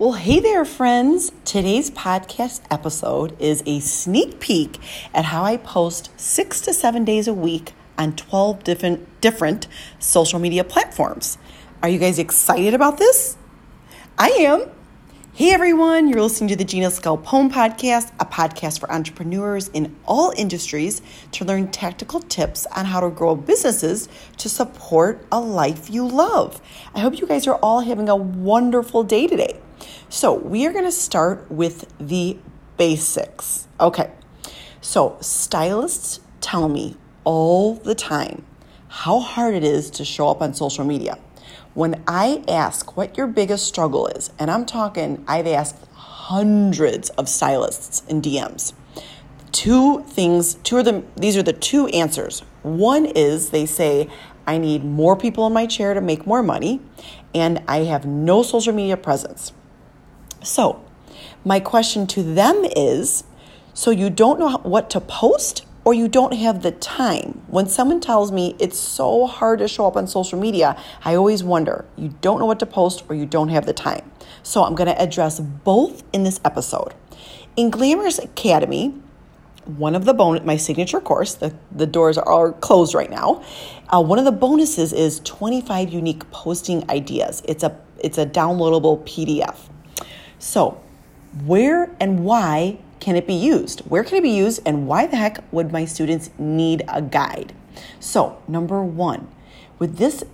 [0.00, 1.32] Well, hey there, friends.
[1.44, 4.78] Today's podcast episode is a sneak peek
[5.12, 9.66] at how I post six to seven days a week on 12 different, different
[9.98, 11.36] social media platforms.
[11.82, 13.36] Are you guys excited about this?
[14.16, 14.70] I am.
[15.34, 20.32] Hey everyone, you're listening to the Gina Scalpone podcast, a podcast for entrepreneurs in all
[20.36, 21.02] industries
[21.32, 26.60] to learn tactical tips on how to grow businesses to support a life you love.
[26.94, 29.60] I hope you guys are all having a wonderful day today.
[30.08, 32.38] So, we are going to start with the
[32.76, 33.68] basics.
[33.80, 34.10] Okay,
[34.80, 38.44] so stylists tell me all the time
[38.88, 41.18] how hard it is to show up on social media.
[41.74, 47.28] When I ask what your biggest struggle is, and I'm talking, I've asked hundreds of
[47.28, 48.72] stylists in DMs.
[49.52, 52.40] Two things, two of them, these are the two answers.
[52.62, 54.08] One is they say,
[54.46, 56.80] I need more people in my chair to make more money,
[57.34, 59.52] and I have no social media presence.
[60.42, 60.84] So,
[61.44, 63.24] my question to them is
[63.74, 67.42] so you don't know what to post or you don't have the time.
[67.46, 71.42] When someone tells me it's so hard to show up on social media, I always
[71.42, 74.10] wonder you don't know what to post or you don't have the time.
[74.42, 76.94] So I'm going to address both in this episode.
[77.56, 78.94] In Glamorous Academy,
[79.64, 83.42] one of the bonus, my signature course, the, the doors are closed right now.
[83.88, 87.42] Uh, one of the bonuses is 25 unique posting ideas.
[87.46, 89.56] It's a it's a downloadable PDF.
[90.38, 90.80] So,
[91.44, 93.80] where and why can it be used?
[93.80, 94.60] Where can it be used?
[94.66, 97.52] And why the heck would my students need a guide?
[98.00, 99.28] So, number one,
[99.78, 100.24] with this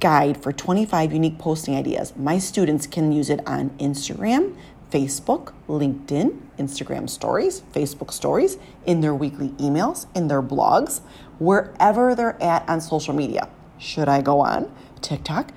[0.00, 4.56] guide for 25 unique posting ideas, my students can use it on Instagram,
[4.90, 11.00] Facebook, LinkedIn, Instagram stories, Facebook stories, in their weekly emails, in their blogs,
[11.38, 13.48] wherever they're at on social media.
[13.78, 15.50] Should I go on TikTok,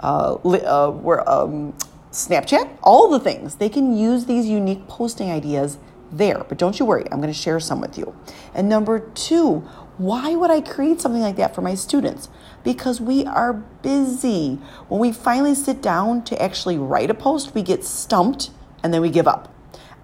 [0.00, 1.74] uh, uh, where, um,
[2.14, 3.56] Snapchat, all the things.
[3.56, 5.78] They can use these unique posting ideas
[6.12, 6.44] there.
[6.48, 8.14] But don't you worry, I'm going to share some with you.
[8.54, 9.64] And number two,
[9.98, 12.28] why would I create something like that for my students?
[12.62, 14.60] Because we are busy.
[14.88, 18.50] When we finally sit down to actually write a post, we get stumped
[18.84, 19.52] and then we give up.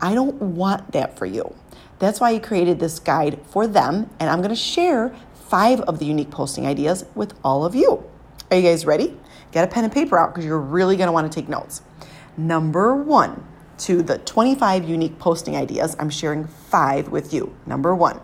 [0.01, 1.55] I don't want that for you.
[2.01, 5.99] That's why I created this guide for them, and I'm going to share five of
[5.99, 8.03] the unique posting ideas with all of you.
[8.51, 9.17] Are you guys ready?
[9.53, 11.83] Get a pen and paper out because you're really going to want to take notes.
[12.37, 13.47] Number one,
[13.79, 17.55] to the 25 unique posting ideas, I'm sharing five with you.
[17.65, 18.21] Number one,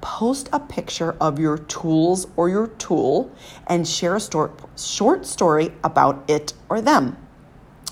[0.00, 3.30] post a picture of your tools or your tool
[3.66, 7.18] and share a story, short story about it or them.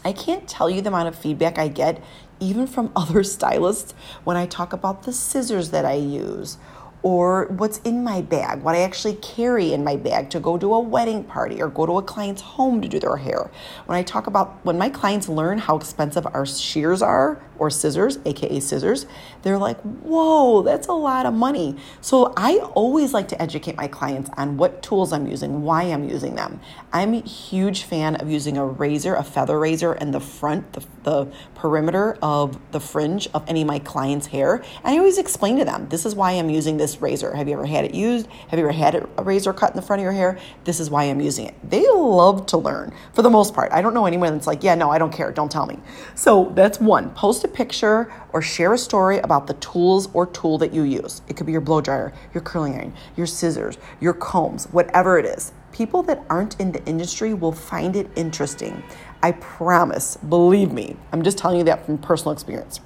[0.06, 2.02] I can't tell you the amount of feedback I get,
[2.40, 3.92] even from other stylists,
[4.24, 6.56] when I talk about the scissors that I use
[7.03, 10.75] or what's in my bag, what I actually carry in my bag to go to
[10.75, 13.50] a wedding party or go to a client's home to do their hair.
[13.86, 18.19] When I talk about when my clients learn how expensive our shears are or scissors,
[18.25, 19.06] aka scissors,
[19.42, 21.76] they're like, whoa, that's a lot of money.
[22.00, 26.08] So I always like to educate my clients on what tools I'm using, why I'm
[26.08, 26.60] using them.
[26.92, 30.84] I'm a huge fan of using a razor, a feather razor in the front, the,
[31.03, 34.56] the perimeter of the fringe of any of my clients' hair.
[34.56, 37.34] And I always explain to them, this is why I'm using this razor.
[37.34, 38.26] Have you ever had it used?
[38.48, 40.38] Have you ever had a razor cut in the front of your hair?
[40.64, 41.54] This is why I'm using it.
[41.69, 43.72] They love to learn for the most part.
[43.72, 45.32] I don't know anyone that's like, yeah, no, I don't care.
[45.32, 45.78] Don't tell me.
[46.14, 47.10] So that's one.
[47.10, 51.22] Post a picture or share a story about the tools or tool that you use.
[51.28, 55.26] It could be your blow dryer, your curling iron, your scissors, your combs, whatever it
[55.26, 55.53] is.
[55.72, 58.82] People that aren't in the industry will find it interesting.
[59.22, 60.97] I promise, believe me.
[61.12, 62.81] I'm just telling you that from personal experience.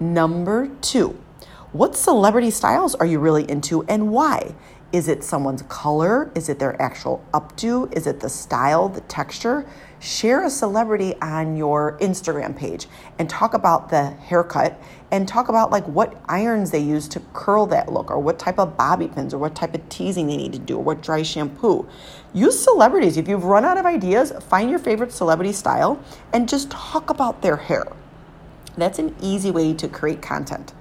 [0.00, 1.18] Number two,
[1.72, 4.54] what celebrity styles are you really into and why?
[4.92, 6.30] Is it someone's color?
[6.34, 7.90] Is it their actual updo?
[7.96, 9.64] Is it the style, the texture?
[9.98, 12.88] Share a celebrity on your Instagram page
[13.18, 14.78] and talk about the haircut
[15.10, 18.58] and talk about like what irons they use to curl that look or what type
[18.58, 21.22] of bobby pins or what type of teasing they need to do or what dry
[21.22, 21.88] shampoo.
[22.34, 23.16] Use celebrities.
[23.16, 25.98] If you've run out of ideas, find your favorite celebrity style
[26.34, 27.86] and just talk about their hair.
[28.76, 30.74] That's an easy way to create content.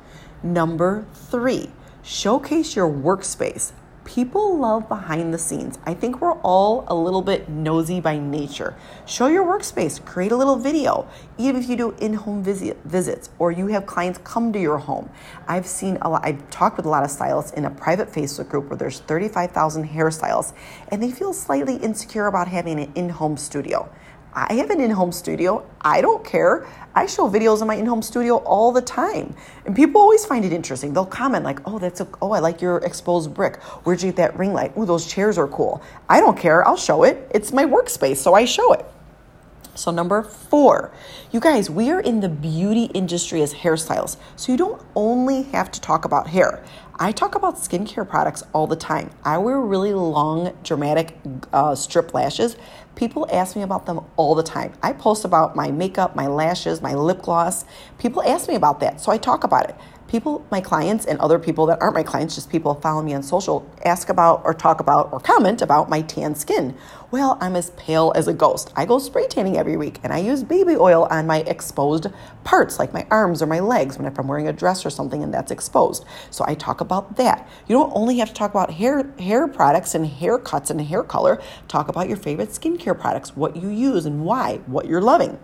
[0.44, 1.70] Number three,
[2.02, 3.74] showcase your workspace.
[4.06, 5.78] People love behind the scenes.
[5.86, 8.76] I think we're all a little bit nosy by nature.
[9.06, 11.08] Show your workspace, create a little video,
[11.38, 14.80] even if you do in home visit, visits or you have clients come to your
[14.80, 15.12] home.
[15.48, 18.50] I've seen a lot, I've talked with a lot of stylists in a private Facebook
[18.50, 20.54] group where there's 35,000 hairstylists
[20.88, 23.88] and they feel slightly insecure about having an in home studio.
[24.34, 25.66] I have an in home studio.
[25.82, 26.66] I don't care.
[26.96, 29.36] I show videos in my in home studio all the time.
[29.66, 30.94] And people always find it interesting.
[30.94, 33.62] They'll comment, like, oh, that's a, oh, I like your exposed brick.
[33.84, 34.74] Where'd you get that ring light?
[34.76, 35.82] Oh, those chairs are cool.
[36.10, 36.66] I don't care.
[36.68, 37.30] I'll show it.
[37.34, 38.86] It's my workspace, so I show it.
[39.74, 40.92] So, number four,
[41.32, 44.18] you guys, we are in the beauty industry as hairstylists.
[44.36, 46.64] So, you don't only have to talk about hair.
[47.02, 49.10] I talk about skincare products all the time.
[49.24, 51.18] I wear really long, dramatic
[51.52, 52.56] uh, strip lashes.
[52.94, 54.74] People ask me about them all the time.
[54.84, 57.66] I post about my makeup, my lashes, my lip gloss.
[57.98, 59.76] People ask me about that, so I talk about it
[60.12, 63.24] people, my clients, and other people that aren't my clients, just people follow me on
[63.24, 66.76] social, ask about or talk about or comment about my tan skin.
[67.12, 68.74] Well, I'm as pale as a ghost.
[68.76, 72.08] I go spray tanning every week and I use baby oil on my exposed
[72.44, 75.24] parts, like my arms or my legs, when if I'm wearing a dress or something
[75.24, 76.04] and that's exposed.
[76.30, 77.48] So I talk about that.
[77.70, 81.42] You don't only have to talk about hair hair products and haircuts and hair color.
[81.70, 85.40] Talk about your favorite skincare products, what you use and why, what you're loving.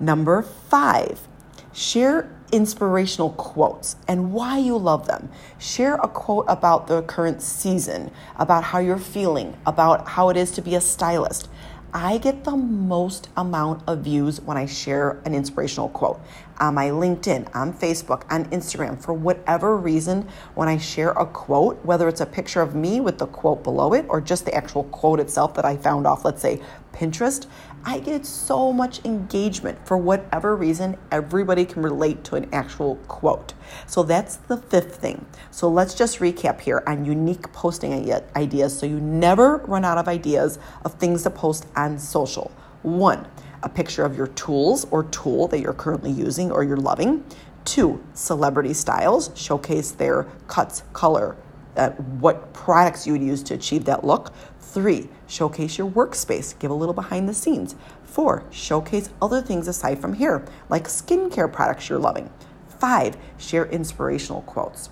[0.00, 1.28] Number five,
[1.74, 5.30] share inspirational quotes and why you love them.
[5.58, 10.50] Share a quote about the current season, about how you're feeling, about how it is
[10.52, 11.48] to be a stylist.
[11.92, 16.20] I get the most amount of views when I share an inspirational quote
[16.60, 19.00] on my LinkedIn, on Facebook, on Instagram.
[19.00, 23.18] For whatever reason, when I share a quote, whether it's a picture of me with
[23.18, 26.42] the quote below it or just the actual quote itself that I found off, let's
[26.42, 26.60] say,
[26.92, 27.46] Pinterest,
[27.84, 29.86] I get so much engagement.
[29.86, 33.54] For whatever reason, everybody can relate to an actual quote.
[33.86, 35.24] So that's the fifth thing.
[35.50, 40.08] So let's just recap here on unique posting ideas so you never run out of
[40.08, 42.50] ideas of things to post on social.
[42.82, 43.26] One,
[43.62, 47.24] a picture of your tools or tool that you're currently using or you're loving.
[47.64, 51.36] Two, celebrity styles, showcase their cuts, color,
[51.76, 51.90] uh,
[52.20, 54.32] what products you would use to achieve that look.
[54.60, 57.74] Three, showcase your workspace, give a little behind the scenes.
[58.04, 62.30] Four, showcase other things aside from hair, like skincare products you're loving.
[62.68, 64.90] Five, share inspirational quotes.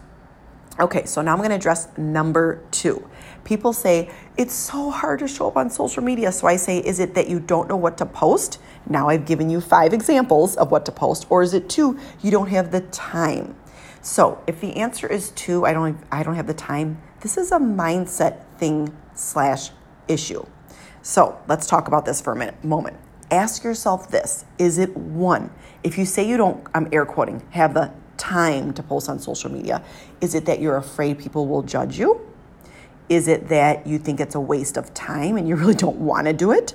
[0.79, 3.09] Okay, so now I'm going to address number two.
[3.45, 6.31] People say it's so hard to show up on social media.
[6.33, 8.59] So I say, is it that you don't know what to post?
[8.87, 12.31] Now I've given you five examples of what to post, or is it two, you
[12.31, 13.57] don't have the time?
[14.03, 17.01] So if the answer is two, I don't, I don't have the time.
[17.21, 19.71] This is a mindset thing slash
[20.09, 20.45] issue.
[21.01, 22.99] So let's talk about this for a minute, moment.
[23.31, 25.51] Ask yourself this: Is it one?
[25.83, 29.51] If you say you don't, I'm air quoting, have the time to post on social
[29.51, 29.83] media?
[30.21, 32.21] Is it that you're afraid people will judge you?
[33.09, 36.27] Is it that you think it's a waste of time and you really don't want
[36.27, 36.75] to do it?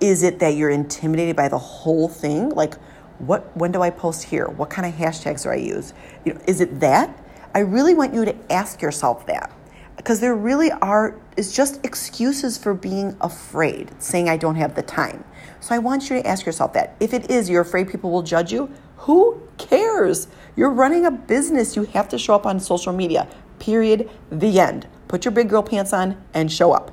[0.00, 2.50] Is it that you're intimidated by the whole thing?
[2.50, 2.74] Like,
[3.18, 4.46] what when do I post here?
[4.46, 5.92] What kind of hashtags do I use?
[6.24, 7.24] You know, is it that?
[7.54, 9.52] I really want you to ask yourself that.
[9.96, 14.82] Because there really are is just excuses for being afraid, saying I don't have the
[14.82, 15.24] time.
[15.60, 16.94] So I want you to ask yourself that.
[17.00, 20.28] If it is you're afraid people will judge you, who cares?
[20.58, 21.76] You're running a business.
[21.76, 23.28] You have to show up on social media.
[23.60, 24.10] Period.
[24.28, 24.88] The end.
[25.06, 26.90] Put your big girl pants on and show up.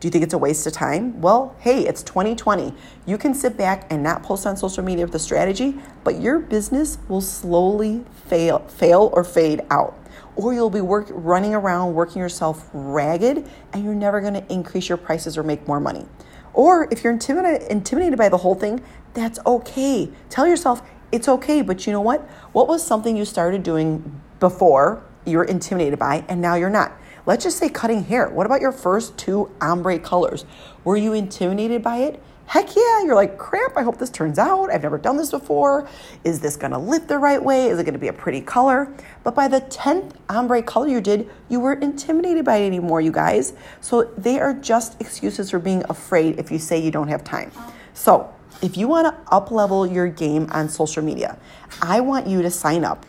[0.00, 1.20] Do you think it's a waste of time?
[1.20, 2.74] Well, hey, it's 2020.
[3.06, 6.40] You can sit back and not post on social media with a strategy, but your
[6.40, 9.96] business will slowly fail, fail or fade out.
[10.34, 14.88] Or you'll be work, running around working yourself ragged and you're never going to increase
[14.88, 16.04] your prices or make more money.
[16.52, 18.82] Or if you're intimidated, intimidated by the whole thing,
[19.14, 20.10] that's okay.
[20.30, 21.62] Tell yourself, it's okay.
[21.62, 22.22] But you know what?
[22.52, 26.92] What was something you started doing before you were intimidated by and now you're not?
[27.26, 28.30] Let's just say cutting hair.
[28.30, 30.44] What about your first two ombre colors?
[30.84, 32.22] Were you intimidated by it?
[32.46, 34.70] Heck yeah, you're like, crap, I hope this turns out.
[34.70, 35.86] I've never done this before.
[36.24, 37.66] Is this gonna lift the right way?
[37.66, 38.90] Is it gonna be a pretty color?
[39.22, 43.12] But by the 10th ombre color you did, you weren't intimidated by it anymore, you
[43.12, 43.52] guys.
[43.82, 47.52] So they are just excuses for being afraid if you say you don't have time.
[47.92, 51.38] So if you want to up level your game on social media,
[51.80, 53.06] I want you to sign up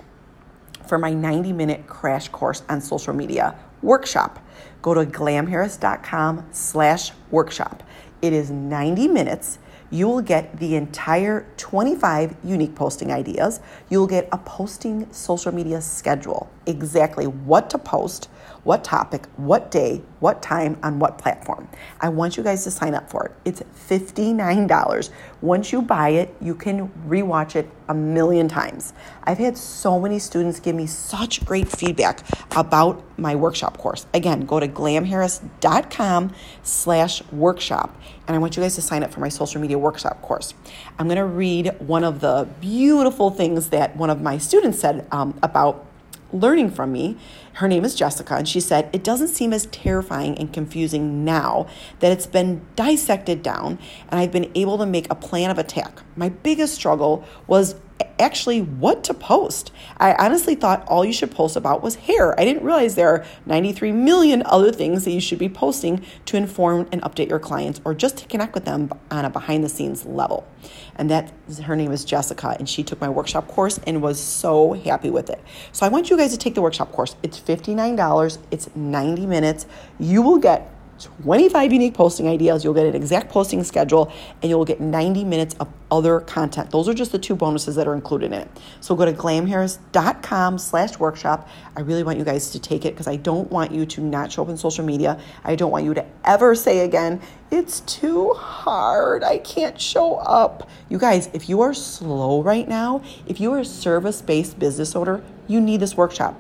[0.88, 4.40] for my 90 minute crash course on social media workshop.
[4.82, 7.84] Go to glamharris.com slash workshop.
[8.22, 9.60] It is 90 minutes
[9.92, 13.60] you will get the entire 25 unique posting ideas.
[13.90, 18.30] You'll get a posting social media schedule, exactly what to post,
[18.64, 21.68] what topic, what day, what time, on what platform.
[22.00, 23.32] I want you guys to sign up for it.
[23.46, 25.10] It's $59.
[25.42, 28.94] Once you buy it, you can rewatch it a million times.
[29.24, 32.24] I've had so many students give me such great feedback
[32.56, 34.06] about my workshop course.
[34.14, 37.96] Again, go to glamharris.com slash workshop
[38.28, 40.54] and I want you guys to sign up for my social media workshop course.
[41.00, 45.08] I'm going to read one of the beautiful things that one of my students said
[45.12, 45.86] um, about
[46.32, 47.18] learning from me.
[47.54, 51.68] Her name is Jessica, and she said, It doesn't seem as terrifying and confusing now
[52.00, 56.02] that it's been dissected down and I've been able to make a plan of attack.
[56.16, 57.76] My biggest struggle was
[58.20, 59.72] actually what to post.
[59.98, 62.40] I honestly thought all you should post about was hair.
[62.40, 66.38] I didn't realize there are 93 million other things that you should be posting to
[66.38, 69.70] inform and update your clients or just to connect with them on a behind the
[69.70, 70.48] scenes level.
[70.96, 71.32] And that
[71.64, 75.30] her name is Jessica, and she took my workshop course and was so happy with
[75.30, 75.42] it.
[75.72, 77.16] So I want you guys to take the workshop course.
[77.24, 79.66] It's $59, it's 90 minutes.
[79.98, 82.64] You will get 25 unique posting ideas.
[82.64, 86.72] You'll get an exact posting schedule and you'll get 90 minutes of other content.
[86.72, 88.50] Those are just the two bonuses that are included in it.
[88.80, 91.50] So go to glamhairs.com slash workshop.
[91.76, 94.32] I really want you guys to take it because I don't want you to not
[94.32, 95.20] show up in social media.
[95.44, 99.24] I don't want you to ever say again, it's too hard.
[99.24, 100.70] I can't show up.
[100.90, 104.96] You guys, if you are slow right now, if you are a service based business
[104.96, 106.40] owner, you need this workshop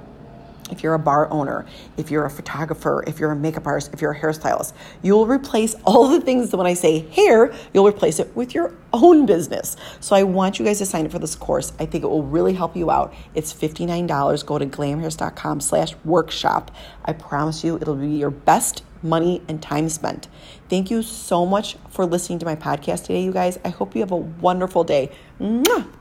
[0.71, 1.65] if you're a bar owner,
[1.97, 5.75] if you're a photographer, if you're a makeup artist, if you're a hairstylist, you'll replace
[5.85, 9.77] all the things that when I say hair, you'll replace it with your own business.
[9.99, 11.73] So I want you guys to sign up for this course.
[11.79, 13.13] I think it will really help you out.
[13.35, 14.45] It's $59.
[14.45, 16.71] Go to glamhairs.com slash workshop.
[17.05, 20.27] I promise you it'll be your best money and time spent.
[20.69, 23.57] Thank you so much for listening to my podcast today, you guys.
[23.63, 25.11] I hope you have a wonderful day.
[25.39, 25.98] Mwah!